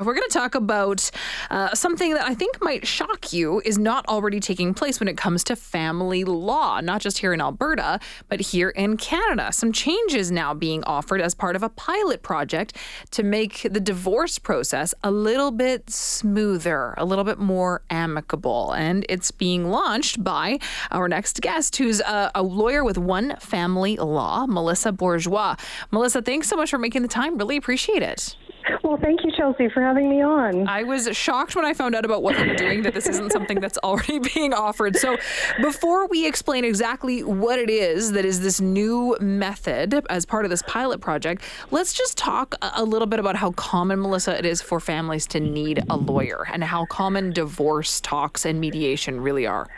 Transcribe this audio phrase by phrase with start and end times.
[0.00, 1.10] We're going to talk about
[1.50, 5.16] uh, something that I think might shock you is not already taking place when it
[5.16, 7.98] comes to family law, not just here in Alberta,
[8.28, 9.50] but here in Canada.
[9.50, 12.76] Some changes now being offered as part of a pilot project
[13.10, 18.70] to make the divorce process a little bit smoother, a little bit more amicable.
[18.74, 20.60] And it's being launched by
[20.92, 25.56] our next guest, who's a, a lawyer with One Family Law, Melissa Bourgeois.
[25.90, 27.36] Melissa, thanks so much for making the time.
[27.36, 28.36] Really appreciate it.
[28.82, 30.68] Well, thank you, Chelsea, for having me on.
[30.68, 33.32] I was shocked when I found out about what you were doing, that this isn't
[33.32, 34.96] something that's already being offered.
[34.96, 35.16] So,
[35.60, 40.50] before we explain exactly what it is that is this new method as part of
[40.50, 44.62] this pilot project, let's just talk a little bit about how common, Melissa, it is
[44.62, 49.68] for families to need a lawyer and how common divorce talks and mediation really are.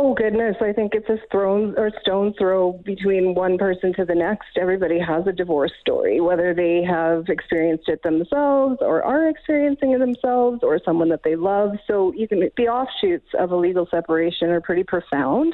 [0.00, 4.14] Oh goodness, I think it's a thrown or stone throw between one person to the
[4.14, 4.56] next.
[4.56, 9.98] Everybody has a divorce story, whether they have experienced it themselves or are experiencing it
[9.98, 11.70] themselves or someone that they love.
[11.88, 15.52] So you can the offshoots of a legal separation are pretty profound.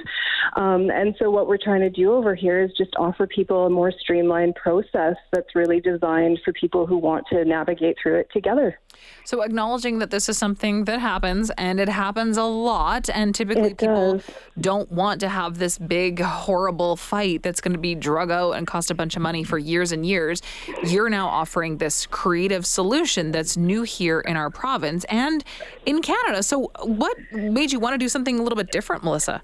[0.57, 3.71] Um, and so what we're trying to do over here is just offer people a
[3.71, 8.79] more streamlined process that's really designed for people who want to navigate through it together.
[9.25, 13.71] So acknowledging that this is something that happens and it happens a lot and typically
[13.71, 14.34] It people does.
[14.61, 18.67] Don't want to have this big horrible fight that's going to be drug out and
[18.67, 20.43] cost a bunch of money for years and years.
[20.85, 25.45] You're now offering this creative solution that's new here in our province and
[25.87, 26.43] in Canada.
[26.43, 29.43] So what made you want to do something a little bit different, Melissa?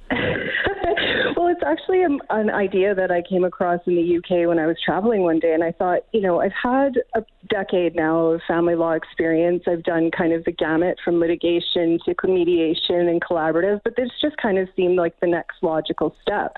[1.60, 4.76] It's actually a, an idea that I came across in the UK when I was
[4.84, 8.74] traveling one day, and I thought, you know, I've had a decade now of family
[8.74, 9.64] law experience.
[9.66, 14.36] I've done kind of the gamut from litigation to mediation and collaborative, but this just
[14.36, 16.56] kind of seemed like the next logical step.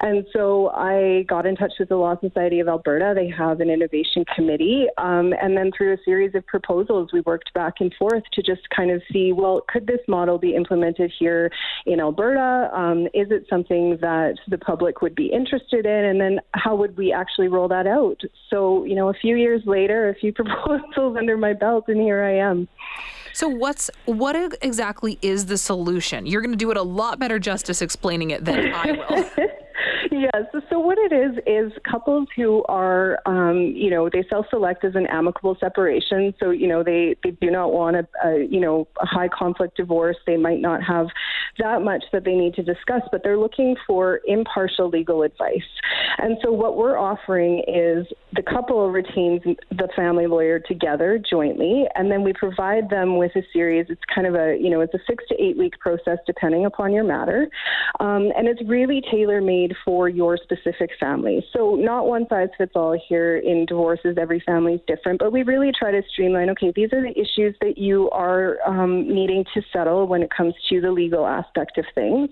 [0.00, 3.12] And so I got in touch with the Law Society of Alberta.
[3.14, 4.86] They have an innovation committee.
[4.98, 8.62] Um, and then through a series of proposals, we worked back and forth to just
[8.74, 11.50] kind of see well, could this model be implemented here
[11.86, 12.70] in Alberta?
[12.74, 16.04] Um, is it something that the public would be interested in?
[16.04, 18.20] And then how would we actually roll that out?
[18.48, 22.22] So, you know, a few years later, a few proposals under my belt, and here
[22.22, 22.68] I am.
[23.32, 26.26] So what's what exactly is the solution?
[26.26, 29.30] You're going to do it a lot better justice explaining it than I will.
[30.20, 30.44] Yes.
[30.68, 35.06] So what it is is couples who are, um, you know, they self-select as an
[35.06, 36.34] amicable separation.
[36.38, 39.78] So you know they they do not want a, a you know a high conflict
[39.78, 40.18] divorce.
[40.26, 41.06] They might not have
[41.58, 45.70] that much that they need to discuss, but they're looking for impartial legal advice.
[46.18, 52.10] And so what we're offering is the couple retains the family lawyer together jointly, and
[52.10, 53.86] then we provide them with a series.
[53.88, 56.92] It's kind of a you know it's a six to eight week process depending upon
[56.92, 57.48] your matter,
[58.00, 61.44] um, and it's really tailor made for your specific family.
[61.52, 64.16] So not one size fits all here in divorces.
[64.18, 66.50] Every family is different, but we really try to streamline.
[66.50, 70.54] Okay, these are the issues that you are um, needing to settle when it comes
[70.68, 72.30] to the legal aspect of things,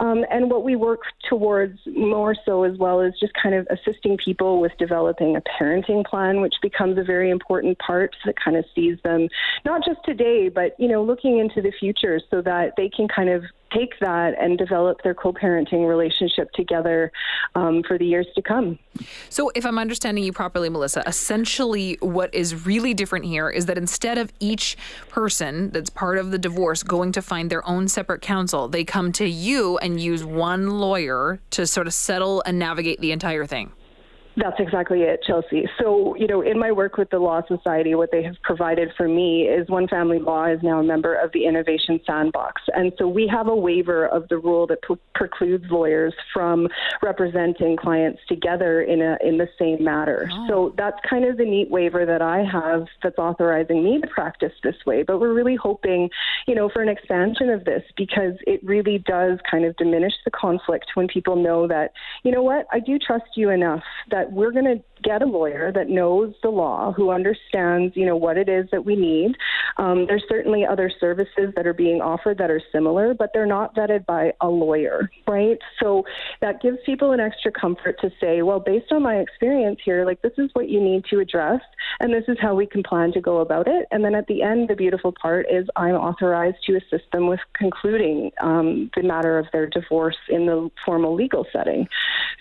[0.00, 4.16] um, and what we work towards more so as well is just kind of assisting
[4.16, 8.64] people with developing a parenting plan, which becomes a very important part that kind of
[8.74, 9.28] sees them
[9.64, 13.28] not just today, but you know looking into the future so that they can kind
[13.28, 13.44] of
[13.74, 17.12] take that and develop their co-parenting relationship together
[17.54, 18.78] um, for the years to come.
[19.28, 23.78] So, if I'm understanding you properly, Melissa, essentially what is really different here is that
[23.78, 24.76] instead of each
[25.08, 29.12] person that's part of the divorce going to find their own separate counsel, they come
[29.12, 33.72] to you and use one lawyer to sort of settle and navigate the entire thing.
[34.36, 35.68] That's exactly it, Chelsea.
[35.78, 39.06] So, you know, in my work with the Law Society, what they have provided for
[39.06, 42.62] me is One Family Law is now a member of the Innovation Sandbox.
[42.74, 46.68] And so we have a waiver of the rule that pre- precludes lawyers from
[47.02, 50.28] representing clients together in a in the same matter.
[50.32, 50.46] Oh.
[50.48, 54.52] So that's kind of the neat waiver that I have that's authorizing me to practice
[54.62, 55.02] this way.
[55.02, 56.08] But we're really hoping,
[56.46, 60.30] you know, for an expansion of this because it really does kind of diminish the
[60.30, 64.52] conflict when people know that, you know what, I do trust you enough that we're
[64.52, 68.48] going to get a lawyer that knows the law, who understands, you know, what it
[68.48, 69.32] is that we need.
[69.78, 73.74] Um, there's certainly other services that are being offered that are similar, but they're not
[73.74, 75.58] vetted by a lawyer, right?
[75.80, 76.04] So
[76.40, 80.22] that gives people an extra comfort to say, well, based on my experience here, like
[80.22, 81.60] this is what you need to address,
[82.00, 83.86] and this is how we can plan to go about it.
[83.90, 87.40] And then at the end, the beautiful part is I'm authorized to assist them with
[87.54, 91.88] concluding um, the matter of their divorce in the formal legal setting.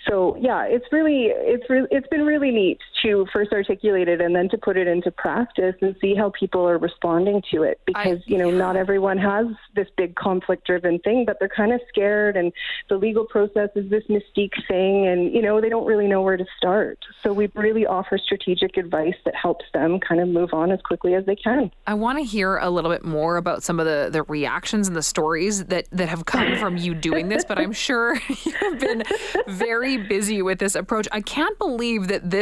[0.07, 4.35] So yeah, it's really it's re- it's been really neat to first articulate it and
[4.35, 7.79] then to put it into practice and see how people are responding responding to it
[7.85, 11.73] because I, you know not everyone has this big conflict driven thing, but they're kind
[11.73, 12.51] of scared, and
[12.89, 16.37] the legal process is this mystique thing, and you know they don't really know where
[16.37, 16.99] to start.
[17.23, 21.15] So we really offer strategic advice that helps them kind of move on as quickly
[21.15, 21.71] as they can.
[21.87, 24.95] I want to hear a little bit more about some of the the reactions and
[24.95, 29.03] the stories that that have come from you doing this, but I'm sure you've been
[29.47, 31.07] very busy with this approach.
[31.11, 32.40] I can't believe that this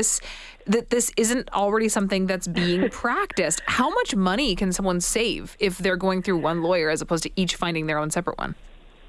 [0.65, 3.61] that this isn't already something that's being practiced.
[3.65, 7.31] How much money can someone save if they're going through one lawyer as opposed to
[7.35, 8.55] each finding their own separate one?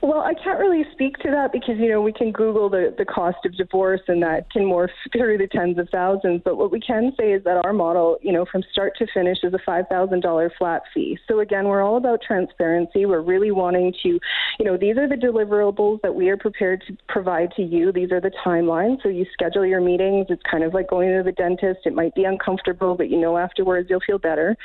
[0.03, 3.05] Well, I can't really speak to that because, you know, we can Google the, the
[3.05, 6.41] cost of divorce and that can morph through the tens of thousands.
[6.43, 9.39] But what we can say is that our model, you know, from start to finish
[9.43, 11.19] is a $5,000 flat fee.
[11.29, 13.05] So again, we're all about transparency.
[13.05, 16.97] We're really wanting to, you know, these are the deliverables that we are prepared to
[17.09, 17.93] provide to you.
[17.93, 19.03] These are the timelines.
[19.03, 20.27] So you schedule your meetings.
[20.31, 21.81] It's kind of like going to the dentist.
[21.85, 24.57] It might be uncomfortable, but you know afterwards you'll feel better.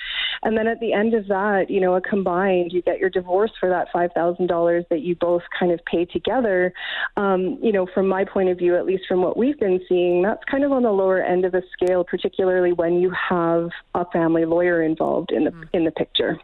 [0.44, 3.52] And then at the end of that, you know, a combined, you get your divorce
[3.60, 6.72] for that $5,000 that you both kind of pay together,
[7.18, 10.22] um, you know, from my point of view, at least from what we've been seeing,
[10.22, 14.06] that's kind of on the lower end of the scale, particularly when you have a
[14.12, 15.68] family lawyer involved in the mm.
[15.74, 16.38] in the picture.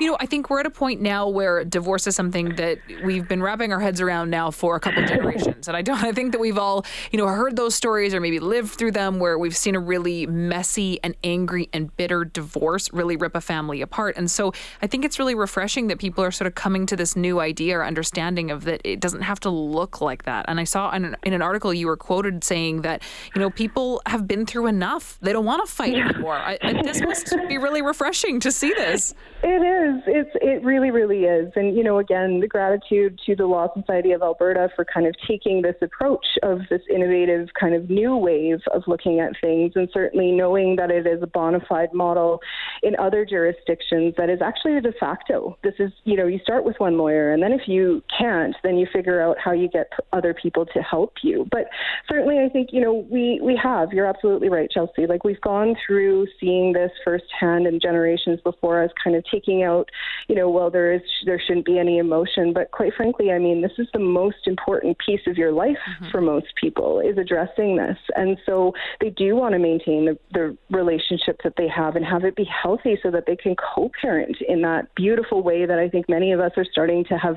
[0.00, 3.26] You know, I think we're at a point now where divorce is something that we've
[3.26, 5.66] been wrapping our heads around now for a couple generations.
[5.68, 8.40] And I don't I think that we've all, you know, heard those stories or maybe
[8.40, 13.16] lived through them where we've seen a really messy and angry and bitter divorce really
[13.16, 14.16] rip a family apart.
[14.16, 17.16] And so I think it's really refreshing that people are sort of coming to this
[17.16, 20.46] new idea or understanding of that it doesn't have to look like that.
[20.48, 23.02] And I saw in an, in an article you were quoted saying that,
[23.34, 25.18] you know, people have been through enough.
[25.20, 26.08] They don't want to fight yeah.
[26.08, 26.36] anymore.
[26.36, 29.14] I, this must be really refreshing to see this.
[29.42, 30.02] It is is.
[30.06, 31.52] It's it really, really is.
[31.56, 35.14] And you know, again, the gratitude to the Law Society of Alberta for kind of
[35.26, 39.88] taking this approach of this innovative kind of new wave of looking at things, and
[39.92, 42.40] certainly knowing that it is a bona fide model
[42.82, 45.56] in other jurisdictions that is actually a de facto.
[45.62, 48.76] This is, you know, you start with one lawyer, and then if you can't, then
[48.76, 51.46] you figure out how you get other people to help you.
[51.50, 51.66] But
[52.08, 53.92] certainly, I think you know we we have.
[53.92, 55.06] You're absolutely right, Chelsea.
[55.06, 59.88] Like we've gone through seeing this firsthand and generations before us, kind of taking out
[60.28, 62.52] you know, well, there is there shouldn't be any emotion.
[62.52, 66.10] But quite frankly, I mean, this is the most important piece of your life mm-hmm.
[66.10, 70.56] for most people is addressing this, and so they do want to maintain the, the
[70.70, 74.60] relationship that they have and have it be healthy so that they can co-parent in
[74.62, 77.36] that beautiful way that I think many of us are starting to have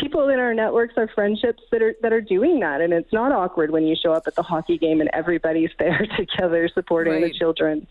[0.00, 3.32] people in our networks, are friendships that are that are doing that, and it's not
[3.32, 7.32] awkward when you show up at the hockey game and everybody's there together supporting right.
[7.32, 7.86] the children.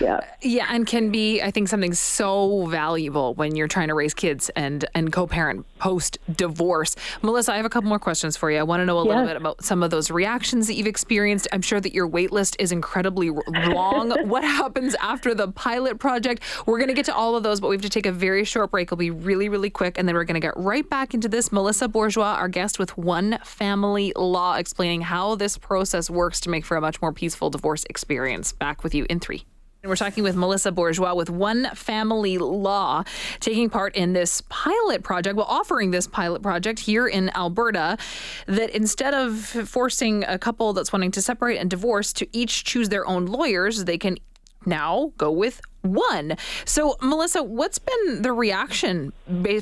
[0.00, 4.14] Yeah, yeah, and can be I think something so valuable when you're trying to raise
[4.14, 6.96] kids and and co-parent post divorce.
[7.22, 8.58] Melissa, I have a couple more questions for you.
[8.58, 11.48] I want to know a little bit about some of those reactions that you've experienced.
[11.52, 14.10] I'm sure that your wait list is incredibly long.
[14.28, 16.42] what happens after the pilot project?
[16.66, 18.44] We're going to get to all of those, but we have to take a very
[18.44, 18.88] short break.
[18.88, 21.49] It'll be really really quick and then we're going to get right back into this.
[21.52, 26.64] Melissa Bourgeois, our guest with One Family Law, explaining how this process works to make
[26.64, 28.52] for a much more peaceful divorce experience.
[28.52, 29.44] Back with you in 3.
[29.82, 33.02] We're talking with Melissa Bourgeois with One Family Law,
[33.40, 37.96] taking part in this pilot project, well, offering this pilot project here in Alberta,
[38.44, 42.90] that instead of forcing a couple that's wanting to separate and divorce to each choose
[42.90, 44.18] their own lawyers, they can
[44.66, 46.36] now go with one.
[46.64, 49.12] So, Melissa, what's been the reaction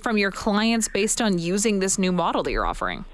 [0.02, 3.04] from your clients based on using this new model that you're offering?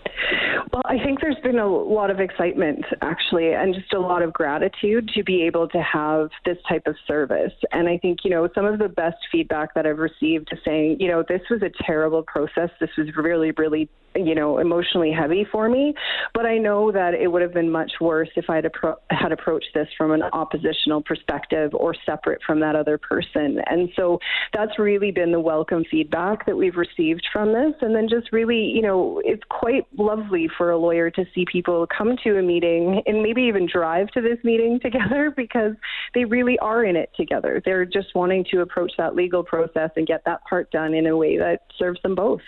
[0.75, 4.33] Well, I think there's been a lot of excitement actually, and just a lot of
[4.33, 7.53] gratitude to be able to have this type of service.
[7.71, 10.97] And I think, you know, some of the best feedback that I've received is saying,
[10.99, 12.71] you know, this was a terrible process.
[12.81, 15.95] This was really, really you know, emotionally heavy for me.
[16.33, 19.33] But I know that it would have been much worse if I had, appro- had
[19.33, 23.59] approached this from an oppositional perspective or separate from that other person.
[23.67, 24.19] And so
[24.53, 27.75] that's really been the welcome feedback that we've received from this.
[27.81, 31.87] And then just really, you know, it's quite lovely for a lawyer to see people
[31.87, 35.75] come to a meeting and maybe even drive to this meeting together because
[36.15, 37.63] they really are in it together.
[37.65, 41.17] They're just wanting to approach that legal process and get that part done in a
[41.17, 42.41] way that serves them both.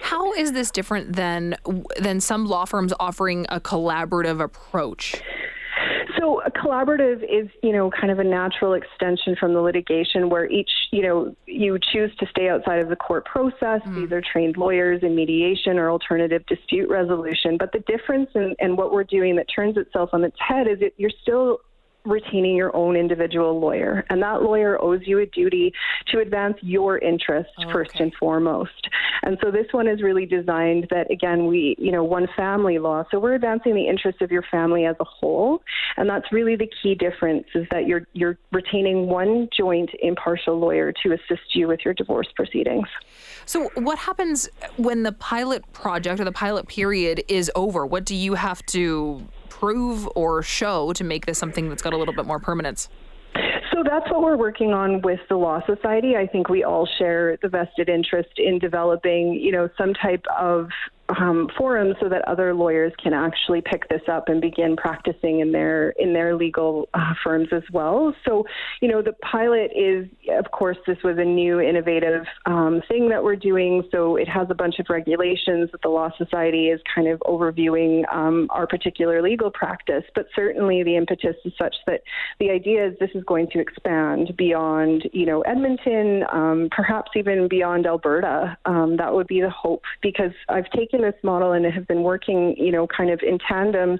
[0.00, 1.56] How is this different than
[1.98, 5.22] than some law firms offering a collaborative approach?
[6.24, 10.50] So a collaborative is, you know, kind of a natural extension from the litigation where
[10.50, 13.82] each, you know, you choose to stay outside of the court process.
[13.84, 13.96] Mm.
[13.96, 17.58] These are trained lawyers in mediation or alternative dispute resolution.
[17.58, 20.80] But the difference in, in what we're doing that turns itself on its head is
[20.80, 21.58] that you're still
[22.04, 24.04] retaining your own individual lawyer.
[24.10, 25.72] And that lawyer owes you a duty
[26.08, 27.72] to advance your interests oh, okay.
[27.72, 28.88] first and foremost.
[29.22, 33.04] And so this one is really designed that, again, we, you know, one family law.
[33.10, 35.62] So we're advancing the interests of your family as a whole.
[35.96, 40.92] And that's really the key difference is that you're, you're retaining one joint impartial lawyer
[41.02, 42.86] to assist you with your divorce proceedings.
[43.46, 47.84] So, what happens when the pilot project or the pilot period is over?
[47.86, 49.26] What do you have to
[49.64, 52.90] prove or show to make this something that's got a little bit more permanence?
[53.72, 56.16] So that's what we're working on with the Law Society.
[56.16, 60.68] I think we all share the vested interest in developing, you know, some type of
[61.08, 65.52] um, forums so that other lawyers can actually pick this up and begin practicing in
[65.52, 68.14] their in their legal uh, firms as well.
[68.24, 68.44] So,
[68.80, 73.22] you know, the pilot is, of course, this was a new innovative um, thing that
[73.22, 73.82] we're doing.
[73.90, 78.02] So it has a bunch of regulations that the Law Society is kind of overviewing
[78.12, 80.04] um, our particular legal practice.
[80.14, 82.00] But certainly, the impetus is such that
[82.40, 87.48] the idea is this is going to expand beyond, you know, Edmonton, um, perhaps even
[87.48, 88.56] beyond Alberta.
[88.64, 92.02] Um, that would be the hope because I've taken taken this model and have been
[92.02, 93.98] working, you know, kind of in tandem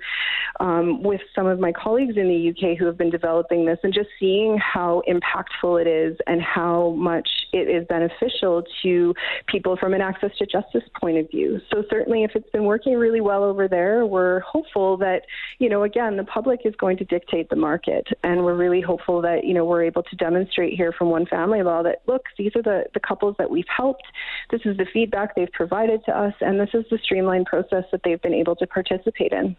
[0.61, 3.93] um, with some of my colleagues in the UK who have been developing this and
[3.93, 9.15] just seeing how impactful it is and how much it is beneficial to
[9.47, 11.61] people from an access to justice point of view.
[11.73, 15.23] So certainly if it's been working really well over there, we're hopeful that,
[15.61, 18.09] you know, again, the public is going to dictate the market.
[18.25, 21.63] And we're really hopeful that, you know, we're able to demonstrate here from One Family
[21.63, 24.05] Law that, look, these are the, the couples that we've helped.
[24.51, 26.35] This is the feedback they've provided to us.
[26.41, 29.57] And this is the streamlined process that they've been able to participate in.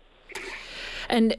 [1.09, 1.37] And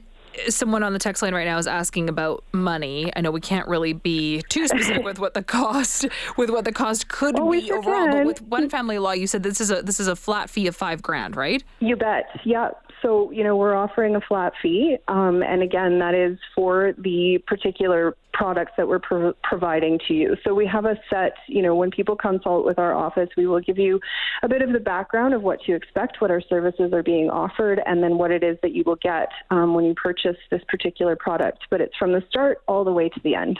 [0.49, 3.11] someone on the text line right now is asking about money.
[3.15, 6.71] I know we can't really be too specific with what the cost with what the
[6.71, 9.81] cost could well, be overall, but with one family law, you said this is a
[9.81, 11.63] this is a flat fee of five grand, right?
[11.79, 12.25] You bet.
[12.43, 12.71] Yeah.
[13.01, 17.39] So you know we're offering a flat fee, um, and again that is for the
[17.47, 20.35] particular products that we're pro- providing to you.
[20.43, 23.59] So we have a set, you know, when people consult with our office, we will
[23.59, 23.99] give you
[24.43, 27.81] a bit of the background of what to expect, what our services are being offered,
[27.85, 31.15] and then what it is that you will get um, when you purchase this particular
[31.15, 31.65] product.
[31.69, 33.59] But it's from the start all the way to the end.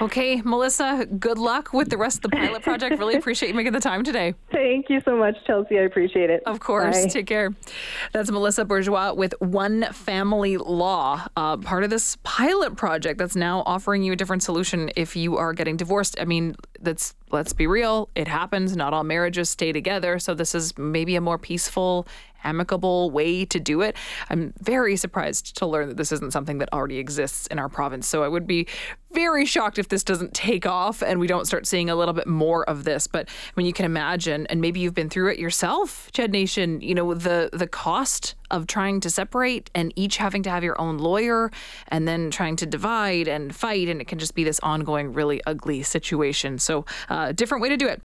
[0.00, 2.98] Okay, Melissa, good luck with the rest of the pilot project.
[2.98, 4.34] really appreciate you making the time today.
[4.52, 5.78] Thank you so much, Chelsea.
[5.78, 6.42] I appreciate it.
[6.46, 7.04] Of course.
[7.04, 7.08] Bye.
[7.08, 7.50] Take care.
[8.12, 13.62] That's Melissa Bourgeois with One Family Law, uh, part of this pilot project that's now
[13.66, 16.16] offering you a different solution if you are getting divorced.
[16.20, 18.76] I mean, that's let's be real, it happens.
[18.76, 22.06] Not all marriages stay together, so this is maybe a more peaceful
[22.44, 23.96] amicable way to do it.
[24.28, 28.06] I'm very surprised to learn that this isn't something that already exists in our province.
[28.06, 28.66] So I would be
[29.12, 32.26] very shocked if this doesn't take off and we don't start seeing a little bit
[32.26, 33.06] more of this.
[33.06, 36.94] But when you can imagine, and maybe you've been through it yourself, CHED Nation, you
[36.94, 40.98] know, the the cost of trying to separate and each having to have your own
[40.98, 41.50] lawyer
[41.88, 45.40] and then trying to divide and fight and it can just be this ongoing really
[45.46, 46.58] ugly situation.
[46.58, 47.98] So, uh, different way to do it.